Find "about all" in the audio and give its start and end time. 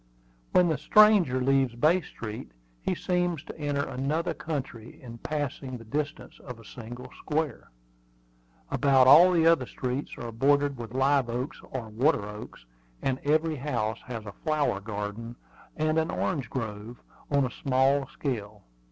8.71-9.31